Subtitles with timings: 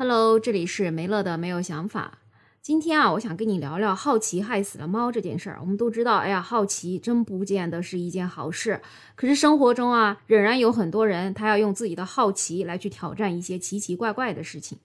[0.00, 2.18] Hello，这里是梅乐的没有想法。
[2.62, 5.58] 今天啊，我想跟你聊聊好奇害死了猫这件事儿。
[5.60, 8.80] 我们都知道，哎呀，好奇真不见得是一件好事。
[9.16, 14.78] 可是生活中啊，仍然有很多人，他要用自己的好奇来去挑战一些奇奇怪怪的事情。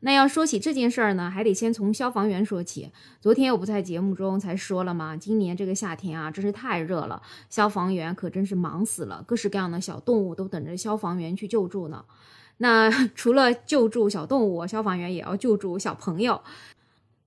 [0.00, 2.90] 那要说起这件事儿呢，还得先从消防员说起。
[3.20, 5.14] 昨天我不在节目中才说了吗？
[5.14, 7.20] 今年这个夏天啊，真是太热了，
[7.50, 12.06] 消防员可真是忙死了，各式各样的小动物都等着消防员去救助呢。
[12.58, 16.40] 那 除了救助小动物，消防员也要救助小朋友。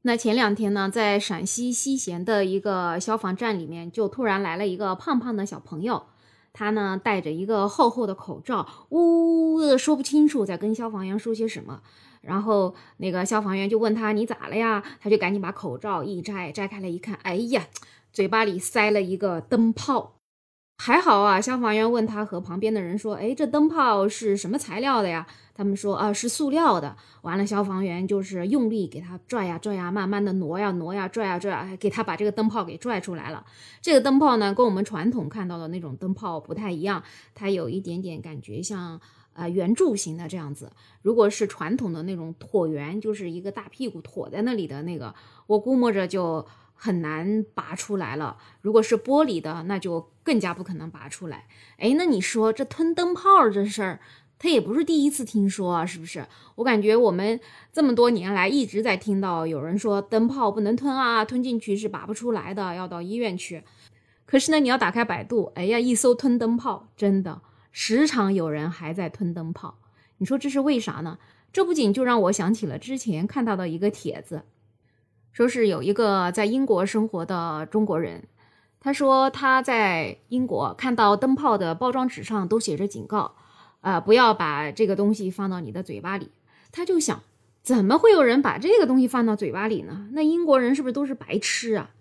[0.03, 6.03] 那前两天呢，在陕西西咸的一个消防站里面，就突然来了一个胖胖的小朋友，
[6.53, 11.81] 他呢戴着一个厚厚的口罩，呜呜的说不清楚在跟消防员说些什么。
[12.21, 17.67] 然后那个消防员就问他：“你咋了呀？”他就赶紧把口罩一摘，摘开来一看，哎呀，
[18.11, 20.16] 嘴巴里塞了一个灯泡。
[20.79, 33.43] 还好啊，消防员问他和旁边的人说：“哎，这灯泡是什么材料的呀？”他们说：“啊，是塑料的。”完了，消防员就是用力给他拽呀拽呀，慢慢的挪呀挪呀，拽呀拽，给他把这个灯泡给拽出来了。
[33.81, 37.03] 这个灯泡呢，跟我们传统看到的那种灯泡不太一样，
[37.33, 39.01] 它有一点点感觉像
[39.33, 40.71] 呃圆柱形的这样子。
[41.01, 45.13] 如果是传统的那种椭圆，就是一个大屁股椭在那里的那个，
[45.47, 46.45] 我估摸着就。
[46.77, 48.37] 很难拔出来了。
[48.61, 51.45] 如果是玻璃的，那就更加不可能拔出来。
[51.77, 53.99] 哎，那你说这吞灯泡这事儿，
[54.39, 56.25] 他也不是第一次听说啊，是不是？
[56.55, 57.39] 我感觉我们
[57.73, 63.63] 这么多年来一直在听到有人说灯泡不能吞啊，吞进去是拔不出来的，要到医院去。
[64.25, 67.41] 可是呢，你要打开百度，哎呀，一搜吞灯泡，真的
[67.71, 69.79] 时常有人还在吞灯泡。
[70.17, 71.17] 你说这是为啥呢？
[71.53, 74.43] 这不仅就让我想起了之前看到的一个帖子。
[75.37, 78.23] 说是有一个在英国生活的中国人，
[78.79, 83.35] 他说他在英国看到灯泡的包装纸上都写着警告，
[83.81, 86.31] 呃，不要把这个东西放到你的嘴巴里。
[86.71, 87.21] 他就想，
[87.61, 90.07] 怎么会有人把这个东西放到嘴巴里呢？
[90.13, 91.91] 那英国人是不是都是白痴啊？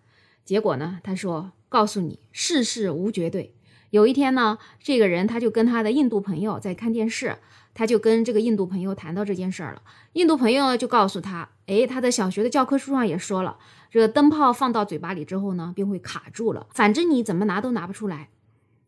[0.47, 3.55] 结果呢，他说，告诉你，世事无绝对。
[3.97, 7.37] 有一天呢，这个人他就跟他的印度朋友在看电视。
[7.79, 9.83] 他就跟这个印度朋友谈到这件事儿了，
[10.15, 13.59] 印度朋友就告诉他，哎，他的小学的教科书上也说了，
[13.91, 18.31] 这个灯泡放到嘴巴里之后呢，便会卡住了，反正你怎么拿都拿不出来。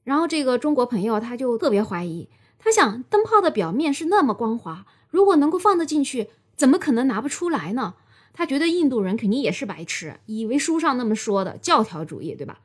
[0.05, 7.93] 然后这个中国朋友他就特别怀疑，他想灯泡的表面是那么光滑，如果能够放得进去，怎么可能拿不出来呢？
[8.33, 12.61] 他觉得印度人肯定也是白痴，以为书上那么说的教条主义，对吧？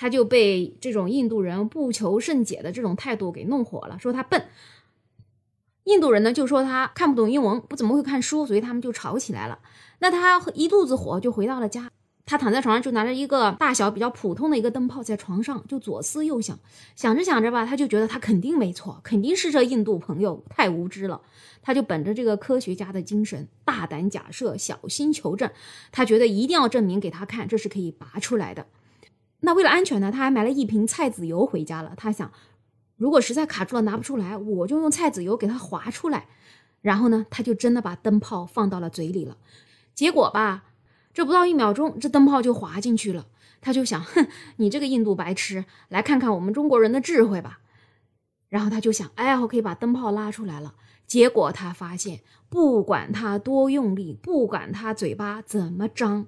[0.00, 4.44] 他就被这种印度人不求甚解的这种态度给弄火了，说他笨。
[5.82, 9.58] 印度人呢就说他看不懂英文，不怎么会看书，所以他们就吵起来了。
[9.98, 11.90] 那他一肚子火就回到了家，
[12.24, 16.56] 他躺在床上就拿着一个大小比较普通的一个灯泡在床上就左思右想，
[16.94, 21.20] 想着想着吧，他就觉得他肯定没错，肯定是这印度朋友太无知了。
[21.60, 25.50] 他就本着这个科学家的精神，大胆假设，小心求证。
[25.90, 28.66] 他觉得一定要证明给他看，这是可以拔出来的。
[29.40, 31.94] 那为了安全呢，他还买了一瓶菜籽油回家了。
[31.96, 32.30] 他想。
[32.96, 36.26] 如果实在卡住了拿不出来，我就用菜籽油给它划出来。
[36.80, 39.36] 然后呢，他就真的把灯泡放到了嘴里了。
[39.94, 40.64] 结果吧，
[41.14, 43.28] 这不到一秒钟，这灯泡就滑进去了。
[43.60, 47.60] 他就想，哼，你这个印度白痴，来看看我们中国人的智慧吧。
[48.48, 50.74] 然后他就想，哎，我可以把灯泡拉出来了。
[51.06, 56.26] 结果他发现，不管他多用力，不管他嘴巴怎么张，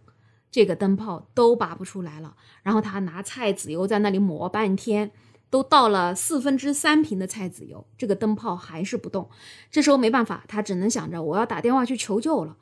[0.51, 2.37] 这个灯泡都拔不出来了。
[2.63, 5.13] 然后他拿菜籽油在那里抹半天。
[5.53, 9.29] 都倒了四分之三瓶的菜籽油，这个灯泡还是不动。
[9.69, 12.57] 这时候没办法，他只能想着我要打电话去求救了。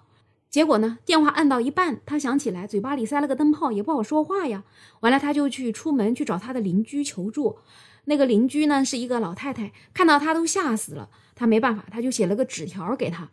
[0.49, 4.65] 结果呢，电话按到一半，他想起来嘴巴里塞了个灯泡，也不好说话呀。
[5.01, 7.59] 完了，他就去出门去找他的邻居求助。
[8.07, 11.11] 那个邻居呢是一个老太太，看到他都吓死了。
[11.35, 13.29] 他没办法，他就写了个纸条给他。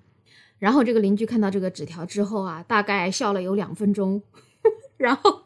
[0.59, 4.21] 然后这个邻居看到这个纸条之后啊，大概笑了有两分钟，
[4.97, 5.41] 然后。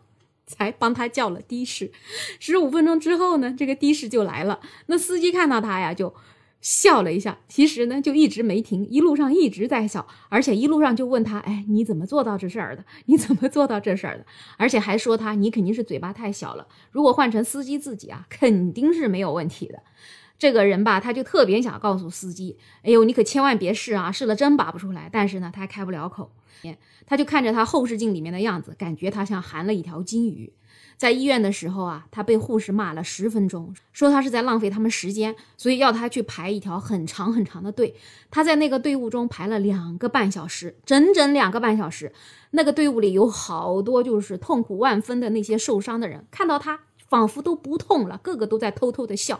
[0.51, 1.91] 才帮他叫了的士，
[2.39, 4.59] 十五分钟之后呢，这个的士就来了。
[4.87, 6.11] 那司机看到他呀，就
[6.59, 12.83] 笑了一下，其实呢，就一直没停，一路上一直在笑，而且一路上就问他：“哎，你怎么做到这事儿的？
[13.05, 14.25] 你怎么做到这事儿的？”
[14.57, 19.83] 而且还说他：“你肯定是嘴巴太小了，如果换成司机自己啊，肯定是没有问题的。”
[20.39, 26.31] 这个人吧，他就特别想告诉司机：“哎呦，你可千万别试啊，试了真拔不出来。”但是呢，他还开不了口。
[27.05, 30.53] 他就看着他后视镜里面的样子，感觉他像含了一条金鱼。
[30.95, 37.95] 在医院的时候啊，他被护士骂了十分钟，说他是在浪费他们时间，所以要他去排一条很长很长的队。
[38.29, 42.11] 他在那个队伍中排了两个半小时，整整两个半小时。
[42.51, 49.39] 那个队伍里有好多就是痛苦万分的那些受伤的人，看到他仿佛都不痛了，个个都在偷偷的笑。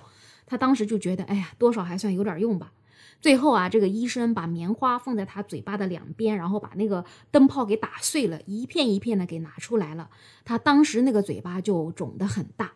[0.50, 2.74] 他当时就觉得，哎呀，多少还算有点用吧。
[3.22, 10.10] 最后啊，这个医生把棉花放在他嘴巴的两边，然后把那个灯泡给打碎了，一片一片的给拿出来了。
[10.44, 12.72] 他当时那个嘴巴就肿得很大。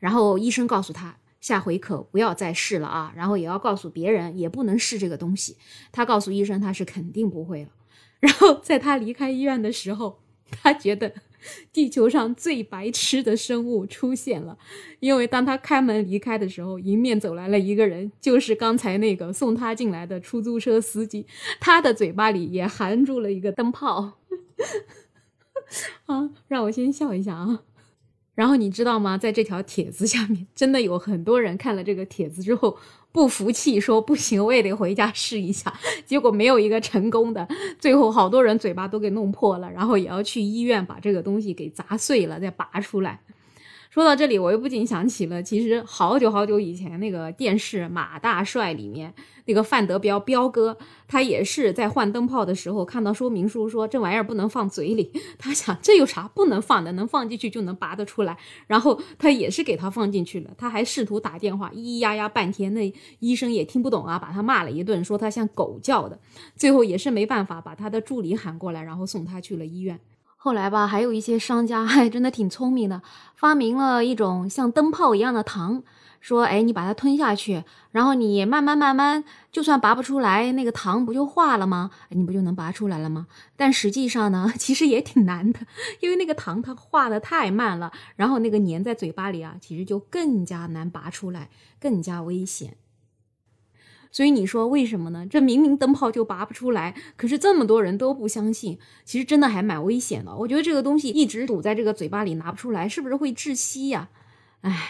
[0.00, 5.56] 然后医生告诉他，下回可不要再试了啊，然后也要告诉别人，也不能试这个东西。
[5.90, 7.70] 他告诉医生，他是肯定不会了。
[8.20, 10.20] 然后在他离开医院的时候，
[10.50, 11.14] 他觉得。
[11.72, 14.58] 地球上最白痴的生物出现了，
[15.00, 21.26] 因为当他开门离开的时候，迎面走来了一个人，就是刚才那个送他进来的出租车司机，
[21.60, 24.18] 他的嘴巴里也含住了一个灯泡。
[26.06, 27.62] 啊，让我先笑一下啊。
[28.34, 29.18] 然后你知道吗？
[29.18, 32.76] 在这条帖子下面，真的有很多人看了这个帖子之后
[33.10, 35.72] 不服气，说不行，我也得回家试一下。
[36.06, 37.46] 结果没有一个成功的，
[37.78, 43.20] 最后好多人嘴巴都给弄破了，然后也要去医院把这个东西给砸碎了再拔出来。
[43.90, 49.14] 说到这里，我又不禁想起了，其实好久好久以前那个电视《马大帅》里面
[49.46, 50.76] 那个范德彪彪哥，
[51.06, 58.36] 他也是在换灯泡的时候看到说明书说这玩意儿不能放嘴里， 他想这有啥不能放的，能放进去就能拔得出来，
[58.66, 66.20] 然后他也是给他放进去了，他还试图打电话咿咿呀呀半天，那医生也听不懂啊，把他骂了一顿，说他像狗叫的，
[66.54, 69.98] 最后也是没办法把他的助理喊过来，然后送他去了医院。
[70.40, 73.02] 后来吧，还有一些商家还真的挺聪明的，
[73.34, 75.82] 发明了一种像灯泡一样的糖，
[76.20, 81.90] 说，哎，你把它吞下去，然后你慢慢慢慢，就算拔不出来，那个糖不就化了吗？
[82.10, 83.26] 你不就能拔出来了吗？
[83.56, 85.58] 但实际上呢， 其实也挺难的，
[85.98, 91.50] 因为那个糖它化的太慢了，然后那个粘在嘴巴里啊，其实就更加难拔出来，
[91.80, 92.76] 更加危险。
[94.10, 95.26] 所以你说为什么呢？
[95.28, 100.34] 这明明灯泡就拔不出来，可是这么多人都不相信，其实真的还蛮危险的。
[100.34, 104.08] 我觉得这个东西一直堵在这个嘴巴里拿不出来，是不是会窒息呀？
[104.62, 104.88] 哎，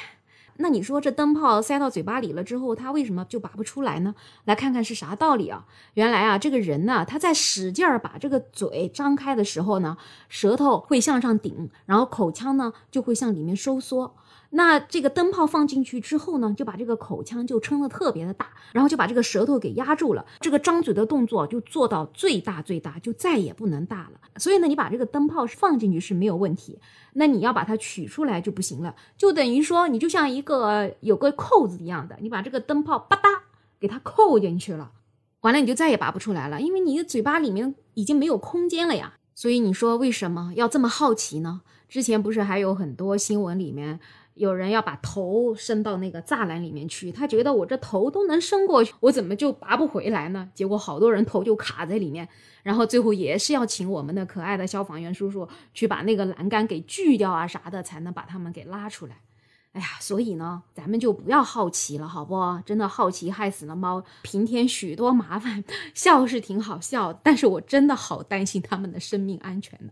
[0.59, 4.15] 那你说这灯泡塞到嘴巴里了之后，它为什么就拔不出来呢？
[4.44, 5.67] 来看看是啥道理啊？
[5.94, 9.97] 原来啊，这个人呢，他在使劲儿把这个嘴张开的时候呢，
[10.29, 14.17] 舌头会向上顶，然后口腔呢就会向里面收缩。
[14.50, 24.20] 那这个灯泡放进去之后呢，就把这个口腔就撑得特别的大，然后就把这个舌头给压住了，这个张嘴的动作就做到最大最大，就再也不能大了。
[24.36, 26.78] 所以呢，你把这个灯泡放进去是没有问题，
[27.12, 33.40] 那你要把它取出来就不行了，就等于说你就像一个有个扣子一样的，你把这个灯泡吧嗒
[33.78, 34.92] 给它扣进去了，
[35.42, 39.14] 完了你就再也拔不出来了，因为你的嘴巴里面已经没有空间了呀。
[39.34, 41.60] 所以你说为什么要这么好奇呢？
[41.88, 43.99] 之前不是还有很多新闻里面。
[44.35, 50.49] 有人要把头伸到那个栅栏里面去，他觉得我这头都能伸过去，我怎么就拔不回来呢？
[50.55, 52.29] 结果好多人头就卡在里面，
[52.62, 59.17] 然后最后也是要请我们的可爱的消防员叔叔去把那个栏杆给锯掉啊啥的，才能把他们给拉出来。
[59.73, 62.37] 哎呀，所以呢，咱们就不要好奇了，好不？
[62.64, 65.64] 真的好奇害死了猫，平添许多麻烦。
[65.94, 69.91] 笑是挺好笑，但是我真的好担心他们的生命安全呢。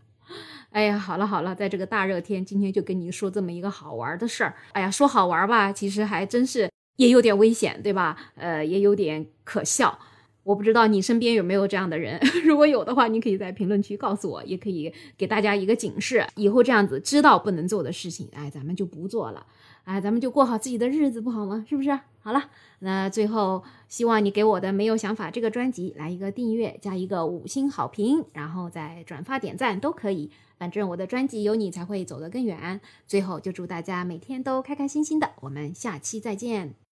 [0.77, 4.55] 哎呀，好了好了，在这个大热天，今天就跟您说这么一个好玩的事儿。
[4.73, 8.15] 哎呀，说好玩吧，其实还真是也有点危险，对吧？
[8.35, 9.99] 呃，也有点可笑。
[10.43, 19.47] 我不知道你身边有没有这样的人， 如果有的话，你可以在评论区告诉我，也可以给大家一个警示，以后这样子知道不能做的事情，哎，咱们就不做了。
[19.87, 21.65] 啊，咱们就过好自己的日子，不好吗？
[21.69, 21.97] 是不是？
[22.21, 22.51] 好了，
[22.81, 30.29] 那最后希望你给我的没有想法这个专辑来一个订阅，加一个五星好评，然后再转发点赞都可以。
[30.59, 32.81] 反正我的专辑有你才会走得更远。
[33.07, 36.77] 最后就祝大家每天都开开心心的，我们下期再见。